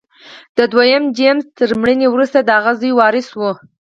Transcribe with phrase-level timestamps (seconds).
[0.57, 3.41] د دویم جېمز تر مړینې وروسته د هغه زوی وارث و.